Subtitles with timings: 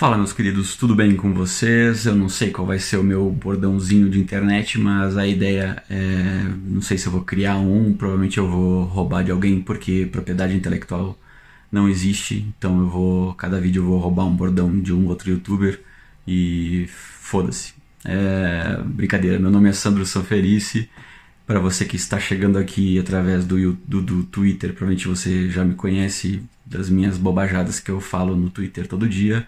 [0.00, 2.06] Fala meus queridos, tudo bem com vocês?
[2.06, 6.42] Eu não sei qual vai ser o meu bordãozinho de internet, mas a ideia é,
[6.64, 10.56] não sei se eu vou criar um, provavelmente eu vou roubar de alguém porque propriedade
[10.56, 11.18] intelectual
[11.70, 15.28] não existe, então eu vou, cada vídeo eu vou roubar um bordão de um outro
[15.28, 15.82] youtuber
[16.26, 17.74] e foda-se.
[18.02, 20.88] É, brincadeira, meu nome é Sandro Sanferice,
[21.46, 25.74] para você que está chegando aqui através do, do, do Twitter, provavelmente você já me
[25.74, 29.46] conhece das minhas bobajadas que eu falo no Twitter todo dia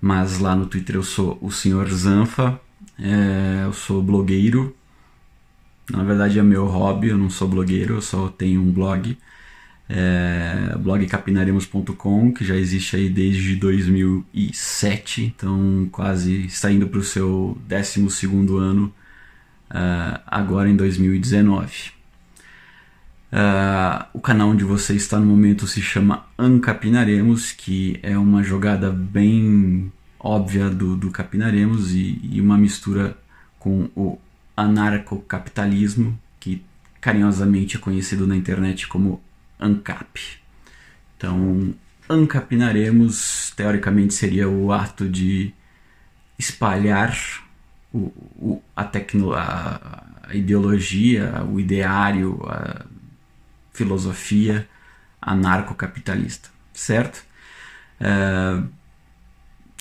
[0.00, 2.60] mas lá no Twitter eu sou o Senhor Zanfa,
[2.98, 4.74] é, eu sou blogueiro.
[5.90, 9.16] Na verdade é meu hobby, eu não sou blogueiro, eu só tenho um blog.
[9.88, 17.02] É, blog capinaremos.com, que já existe aí desde 2007, então quase está indo para o
[17.02, 18.26] seu 12
[18.58, 18.92] ano,
[19.70, 21.97] uh, agora em 2019.
[23.30, 28.90] Uh, o canal onde você está no momento se chama Ancapinaremos, que é uma jogada
[28.90, 33.16] bem óbvia do, do Capinaremos e, e uma mistura
[33.58, 34.18] com o
[34.56, 36.64] anarcocapitalismo, que
[37.00, 39.20] carinhosamente é conhecido na internet como
[39.60, 40.38] ANCAP.
[41.16, 41.74] Então,
[42.08, 45.52] Ancapinaremos, teoricamente, seria o ato de
[46.38, 47.14] espalhar
[47.92, 47.98] o,
[48.38, 52.86] o, a, tecno, a, a ideologia, o ideário, a,
[53.78, 54.68] filosofia
[55.22, 57.24] anarcocapitalista, certo?
[58.00, 58.62] É,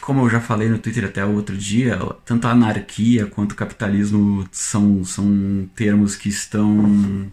[0.00, 4.46] como eu já falei no Twitter até outro dia, tanto a anarquia quanto o capitalismo
[4.50, 7.30] são, são termos que estão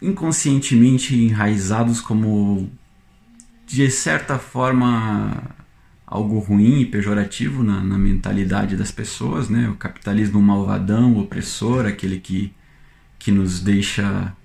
[0.00, 2.70] inconscientemente enraizados como,
[3.66, 5.42] de certa forma,
[6.06, 9.68] algo ruim e pejorativo na, na mentalidade das pessoas, né?
[9.68, 12.52] O capitalismo malvadão, opressor, aquele que
[13.24, 14.36] que nos deixa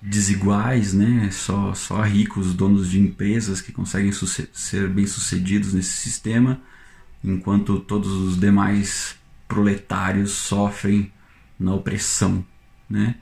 [0.00, 1.28] desiguais, né?
[1.32, 4.12] Só, só ricos, donos de empresas que conseguem
[4.52, 6.60] ser bem-sucedidos nesse sistema,
[7.24, 9.16] enquanto todos os demais
[9.48, 11.10] proletários sofrem
[11.58, 12.46] na opressão,
[12.88, 13.16] né?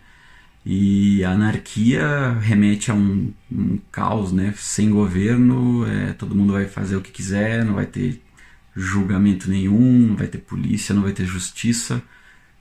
[0.66, 4.52] E a anarquia remete a um, um caos, né?
[4.54, 8.20] Sem governo, é, todo mundo vai fazer o que quiser, não vai ter
[8.76, 12.02] julgamento nenhum, não vai ter polícia, não vai ter justiça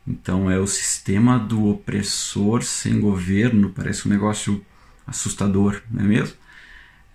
[0.08, 4.64] então é o sistema do opressor sem governo, parece um negócio
[5.08, 6.36] assustador, não é mesmo?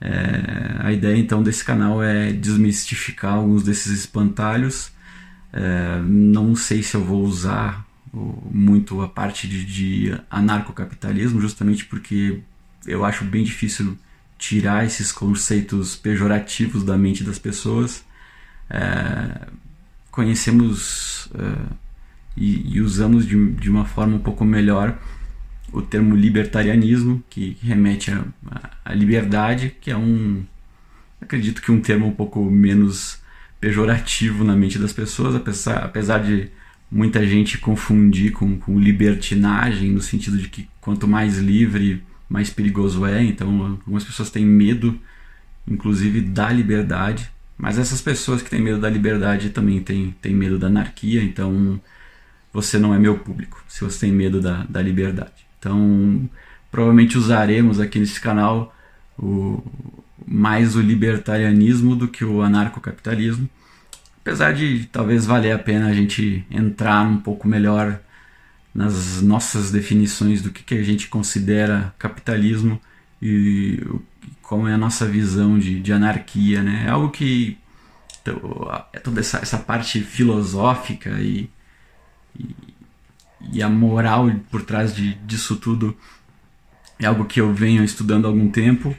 [0.00, 4.92] É, a ideia então desse canal é desmistificar alguns desses espantalhos.
[5.52, 12.40] É, não sei se eu vou usar muito a parte de, de anarcocapitalismo, justamente porque
[12.86, 13.98] eu acho bem difícil
[14.38, 18.04] tirar esses conceitos pejorativos da mente das pessoas.
[18.70, 19.48] É,
[20.10, 21.87] conhecemos é,
[22.38, 24.96] e, e usamos de, de, uma forma um pouco melhor
[25.72, 28.10] o termo libertarianismo, que, remete
[28.84, 30.42] à liberdade, que é um.
[31.20, 33.20] Acredito que um termo um pouco menos
[33.60, 36.48] pejorativo na mente das pessoas, apesar, apesar de
[36.90, 43.04] muita gente confundir com, com libertinagem, no sentido de que quanto mais livre, mais perigoso
[43.04, 43.22] é.
[43.22, 44.98] Então, algumas pessoas têm medo,
[45.66, 47.28] inclusive, da liberdade.
[47.58, 51.22] Mas essas pessoas que têm medo da liberdade também têm, têm medo da anarquia.
[51.22, 51.80] Então,
[52.52, 55.46] você não é meu público, se você tem medo da, da liberdade.
[55.58, 56.28] Então,
[56.70, 58.74] provavelmente usaremos aqui nesse canal
[59.18, 59.62] o,
[60.26, 63.48] mais o libertarianismo do que o anarcocapitalismo,
[64.20, 68.00] apesar de talvez valer a pena a gente entrar um pouco melhor
[68.74, 72.80] nas nossas definições do que, que a gente considera capitalismo
[73.20, 73.82] e
[74.42, 76.84] como é a nossa visão de, de anarquia, né?
[76.86, 77.58] É algo que
[78.92, 81.50] é toda essa, essa parte filosófica e
[83.52, 85.96] e, a moral por trás de, disso tudo
[86.98, 88.96] é algo que eu venho estudando há algum tempo.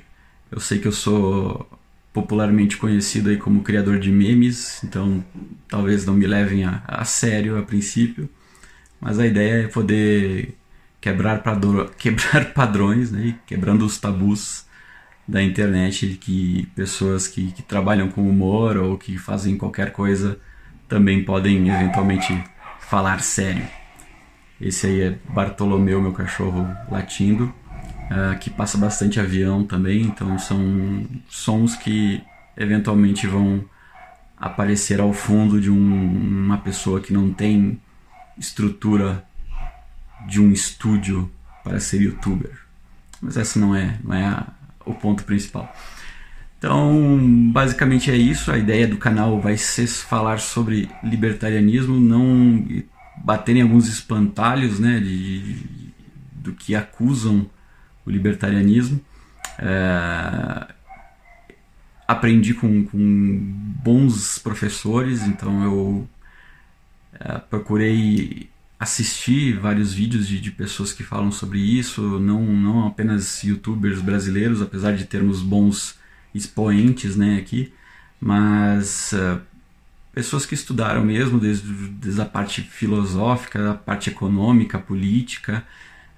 [0.51, 1.69] Eu sei que eu sou
[2.13, 5.23] popularmente conhecido aí como criador de memes, então
[5.67, 8.29] talvez não me levem a, a sério a princípio,
[8.99, 10.55] mas a ideia é poder
[10.99, 14.66] quebrar, padro, quebrar padrões, né, quebrando os tabus
[15.28, 20.40] da internet que pessoas que, que trabalham com humor ou que fazem qualquer coisa
[20.87, 22.43] também podem eventualmente
[22.90, 23.68] falar sério.
[24.59, 31.06] Esse aí é Bartolomeu, meu cachorro latindo, uh, que passa bastante avião também, então são
[31.30, 32.22] sons que
[32.58, 33.64] eventualmente vão
[34.36, 37.80] aparecer ao fundo de um, uma pessoa que não tem
[38.38, 39.24] estrutura
[40.28, 41.32] de um estúdio
[41.64, 42.58] para ser youtuber.
[43.22, 44.47] Mas esse não é, não é a,
[44.84, 45.74] o ponto principal.
[46.59, 47.17] Então,
[47.53, 48.52] basicamente é isso.
[48.52, 52.67] A ideia do canal vai ser falar sobre libertarianismo, não
[53.23, 55.79] bater em alguns espantalhos né, de, de
[56.35, 57.50] do que acusam
[58.06, 59.00] o libertarianismo.
[59.58, 60.73] É,
[62.08, 63.38] aprendi com, com
[63.84, 66.09] bons professores, então eu
[67.14, 73.44] é, procurei assistir vários vídeos de, de, pessoas que falam sobre isso, não, não apenas
[73.44, 75.98] youtubers brasileiros, apesar de termos bons
[76.34, 77.73] expoentes né, aqui,
[78.20, 79.41] mas uh,
[80.14, 85.64] pessoas que estudaram mesmo desde, desde a parte filosófica, a parte econômica, política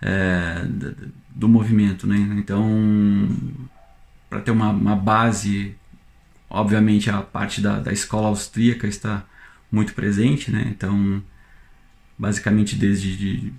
[0.01, 0.65] é,
[1.29, 2.07] do movimento.
[2.07, 2.17] Né?
[2.37, 3.29] Então,
[4.29, 5.75] para ter uma, uma, base,
[6.49, 9.23] obviamente a parte da, da escola austríaca está
[9.71, 10.67] muito presente, né?
[10.67, 11.21] então
[12.17, 13.53] basicamente desde de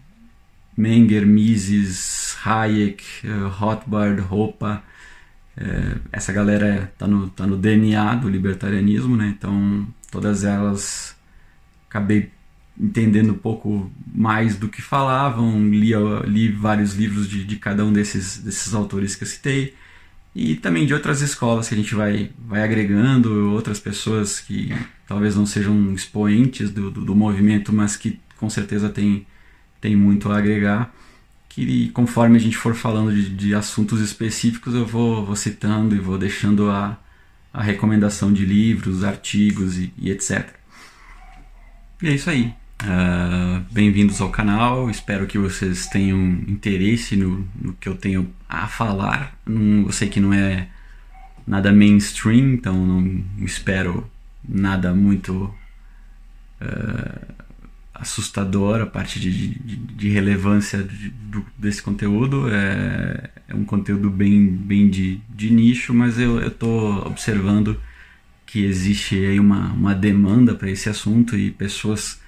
[0.77, 4.81] Menger, Mises, Hayek, uh, Rothbard, Hoppe,
[5.57, 9.35] é, essa galera tá no, tá no DNA do libertarianismo, né?
[9.37, 11.17] Então todas elas
[11.89, 12.31] acabei
[12.79, 15.93] entendendo um pouco mais do que falavam, li,
[16.27, 19.75] li vários livros de, de cada um desses, desses autores que eu citei,
[20.35, 24.75] e também de outras escolas que a gente vai, vai agregando, outras pessoas que
[25.07, 29.27] talvez não sejam expoentes do, do, do movimento, mas que com certeza tem,
[29.81, 30.93] tem muito a agregar
[31.55, 35.99] que conforme a gente for falando de, de assuntos específicos eu vou, vou, citando e
[35.99, 36.99] vou deixando a,
[37.53, 40.49] a recomendação de livros, artigos e, e etc.
[42.01, 42.55] E é isso aí.
[42.83, 44.89] Uh, Bem-vindos ao canal.
[44.89, 46.19] Espero que vocês tenham
[46.49, 49.39] interesse no, no que eu tenho a falar.
[49.45, 50.69] Não, eu sei que não é
[51.47, 54.11] nada mainstream, então não espero
[54.43, 55.55] nada muito
[56.63, 57.42] uh,
[58.03, 61.15] assustador a parte de, de, de relevância de,
[61.57, 62.49] desse conteúdo.
[62.49, 67.81] É, é, um conteúdo bem, bem de, de nicho, mas eu estou observando
[68.45, 72.21] que existe aí uma, uma demanda para esse assunto e pessoas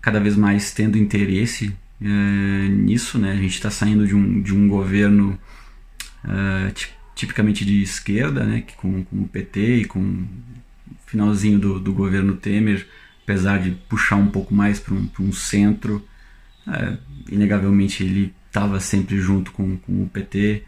[0.00, 3.16] cada vez mais tendo interesse é, nisso.
[3.16, 3.30] Né?
[3.30, 5.38] A gente está saindo de um, de um governo
[6.24, 6.72] é,
[7.14, 8.62] tipicamente de esquerda, né?
[8.62, 10.26] que com, com o PT e com o
[11.06, 12.84] finalzinho do, do governo Temer
[13.22, 16.06] apesar de puxar um pouco mais para um, um, centro,
[16.66, 16.96] é,
[17.30, 20.62] inegavelmente ele estava sempre junto com, com o PT.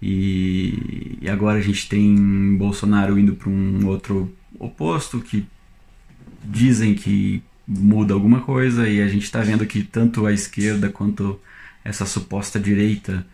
[0.00, 5.46] E, e, agora a gente tem Bolsonaro indo para um outro oposto que
[6.44, 11.40] dizem que muda alguma coisa e a gente está vendo que tanto a esquerda quanto
[11.84, 13.26] essa suposta direita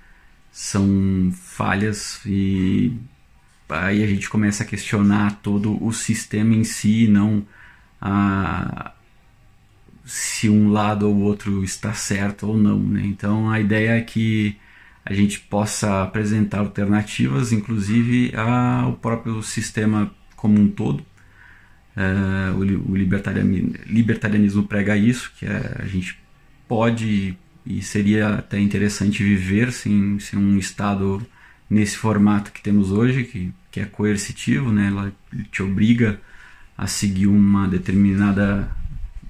[0.50, 2.96] são falhas e
[3.68, 7.44] aí a gente começa a questionar todo o sistema em si, não
[8.02, 8.92] a,
[10.04, 12.78] se um lado ou outro está certo ou não.
[12.80, 13.02] Né?
[13.04, 14.56] Então a ideia é que
[15.04, 21.04] a gente possa apresentar alternativas, inclusive ao próprio sistema como um todo.
[21.96, 22.64] É, o,
[22.94, 26.18] libertarianismo, libertarianismo prega isso, que é, a gente
[26.66, 31.24] pode e seria até interessante viver sem, sem um Estado
[31.70, 34.88] nesse formato que temos hoje, que, que é coercitivo, né?
[34.88, 35.12] ela
[35.52, 36.20] te obriga
[36.82, 38.68] a seguir uma determinada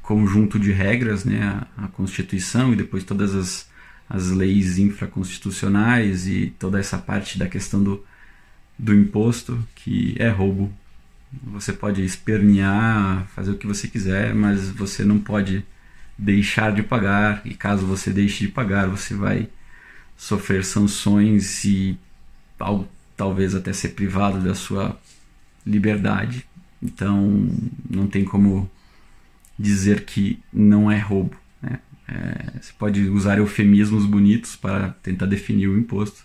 [0.01, 1.43] conjunto de regras, né,
[1.77, 3.69] a, a Constituição e depois todas as,
[4.09, 8.03] as leis infraconstitucionais e toda essa parte da questão do,
[8.79, 10.73] do imposto, que é roubo.
[11.45, 15.63] Você pode espernear, fazer o que você quiser, mas você não pode
[16.17, 19.47] deixar de pagar, e caso você deixe de pagar, você vai
[20.17, 21.99] sofrer sanções e
[23.15, 24.99] talvez até ser privado da sua
[25.67, 26.47] liberdade.
[26.83, 27.49] Então
[27.89, 28.71] não tem como
[29.59, 31.37] dizer que não é roubo.
[31.63, 31.79] Né?
[32.09, 36.25] É, você pode usar eufemismos bonitos para tentar definir o imposto,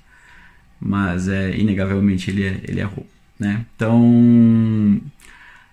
[0.80, 3.10] mas é inegavelmente ele é, ele é roubo.
[3.40, 3.66] Né?
[3.76, 5.02] Então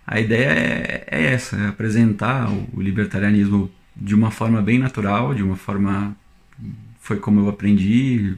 [0.07, 5.43] a ideia é, é essa, é apresentar o libertarianismo de uma forma bem natural, de
[5.43, 6.15] uma forma
[7.05, 8.35] foi como eu aprendi.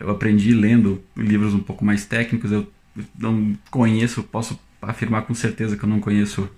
[0.00, 2.50] Eu aprendi lendo livros um pouco mais técnicos.
[2.50, 2.68] Eu
[3.16, 6.48] não conheço, posso afirmar com certeza que eu não conheço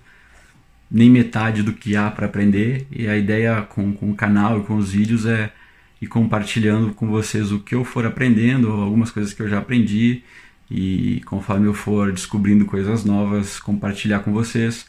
[0.89, 2.87] nem metade do que há para aprender.
[2.91, 5.51] E a ideia com, com o canal e com os vídeos é
[6.01, 10.23] ir compartilhando com vocês o que eu for aprendendo, algumas coisas que eu já aprendi.
[10.69, 14.85] E conforme eu for descobrindo coisas novas, compartilhar com vocês.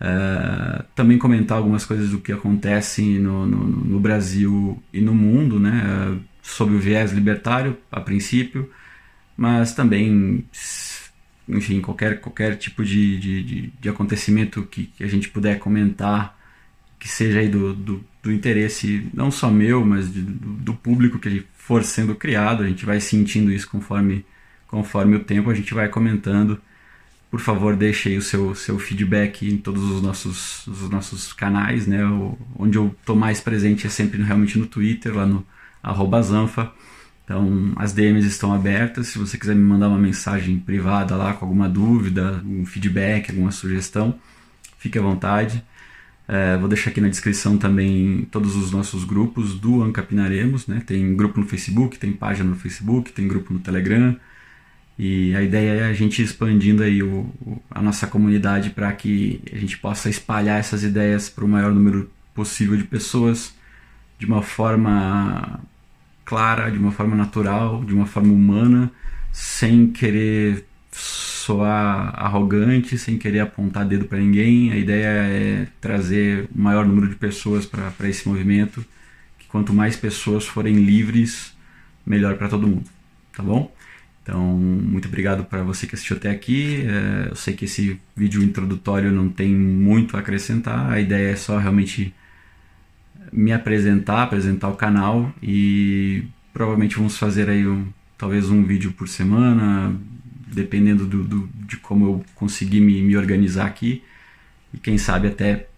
[0.00, 5.58] Uh, também comentar algumas coisas do que acontece no, no, no Brasil e no mundo,
[5.58, 5.82] né,
[6.12, 8.70] uh, sob o viés libertário, a princípio,
[9.36, 10.44] mas também
[11.48, 16.38] enfim, qualquer, qualquer tipo de, de, de, de acontecimento que, que, a gente puder comentar,
[16.98, 21.18] que seja aí do, do, do interesse não só meu, mas de, do, do, público
[21.18, 24.24] que for sendo criado, a gente vai sentindo isso conforme,
[24.66, 26.60] conforme o tempo, a gente vai comentando.
[27.30, 31.86] Por favor, deixe aí o seu, seu feedback em todos os nossos, os nossos canais,
[31.86, 32.04] né?
[32.06, 35.46] O, onde eu estou mais presente é sempre realmente no Twitter, lá no
[35.82, 36.72] arroba Zanfa.
[37.28, 39.08] Então, as DMs estão abertas.
[39.08, 43.50] Se você quiser me mandar uma mensagem privada lá com alguma dúvida, um feedback, alguma
[43.50, 44.18] sugestão,
[44.78, 45.62] fique à vontade.
[46.26, 50.66] É, vou deixar aqui na descrição também todos os nossos grupos do Ancapinaremos.
[50.66, 50.82] Né?
[50.86, 54.16] Tem grupo no Facebook, tem página no Facebook, tem grupo no Telegram.
[54.98, 59.42] E a ideia é a gente expandindo aí o, o, a nossa comunidade para que
[59.52, 63.54] a gente possa espalhar essas ideias para o maior número possível de pessoas
[64.18, 65.60] de uma forma
[66.28, 68.92] clara, de uma forma natural, de uma forma humana,
[69.32, 74.70] sem querer soar arrogante, sem querer apontar dedo para ninguém.
[74.70, 78.84] A ideia é trazer o maior número de pessoas para esse movimento,
[79.38, 81.56] que quanto mais pessoas forem livres,
[82.04, 82.90] melhor para todo mundo,
[83.34, 83.74] tá bom?
[84.22, 86.84] Então, muito obrigado para você que assistiu até aqui.
[86.86, 91.36] É, eu sei que esse vídeo introdutório não tem muito a acrescentar, a ideia é
[91.36, 92.14] só realmente
[93.32, 99.08] me apresentar, apresentar o canal e provavelmente vamos fazer aí um, talvez um vídeo por
[99.08, 99.94] semana,
[100.52, 104.02] dependendo do, do de como eu conseguir me, me, organizar aqui
[104.72, 105.68] e quem sabe até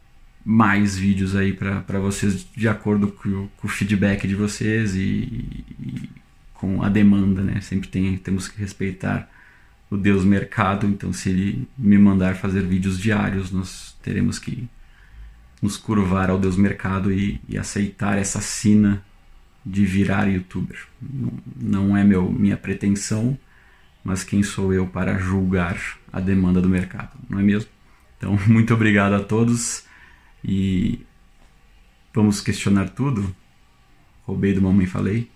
[0.44, 6.08] mais vídeos aí para vocês de acordo com, com, o feedback de vocês e, e,
[6.54, 7.60] com a demanda, né?
[7.60, 9.28] Sempre tem, temos que respeitar
[9.90, 14.68] o Deus mercado, então se ele me mandar fazer vídeos diários, nós teremos que
[15.60, 19.04] nos curvar ao Deus mercado e, e aceitar essa sina
[19.64, 20.86] de virar youtuber.
[21.56, 23.38] Não, é meu, minha pretensão,
[24.02, 27.70] mas quem sou eu para julgar a demanda do mercado, não é mesmo?
[28.16, 29.84] Então, muito obrigado a todos
[30.44, 31.04] e
[32.12, 33.34] vamos questionar tudo.
[34.24, 35.30] Roubei do Mamãe Falei.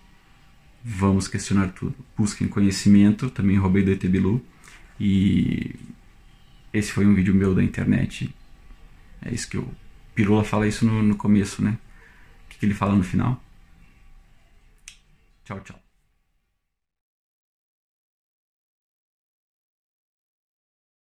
[0.83, 1.95] Vamos questionar tudo.
[2.16, 4.45] Busquem conhecimento, também roubei do ET Bilu.
[5.00, 5.75] E
[6.73, 8.35] esse foi um vídeo meu da internet.
[9.23, 9.66] É isso que eu
[10.14, 11.78] Pirula fala isso no, no começo, né?
[12.47, 13.42] O que, que ele fala no final?
[15.44, 15.84] Tchau, tchau.